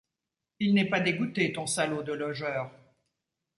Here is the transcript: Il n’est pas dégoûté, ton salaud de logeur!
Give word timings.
Il 0.59 0.73
n’est 0.73 0.89
pas 0.89 0.99
dégoûté, 0.99 1.53
ton 1.53 1.67
salaud 1.67 2.01
de 2.01 2.11
logeur! 2.13 2.71